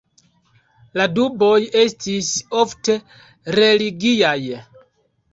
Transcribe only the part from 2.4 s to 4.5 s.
ofte religiaj.